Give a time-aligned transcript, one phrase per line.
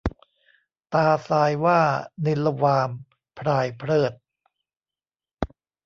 [0.93, 1.81] ตาทรายว่า
[2.25, 2.91] นิลวาม
[3.39, 4.13] พรายเพริศ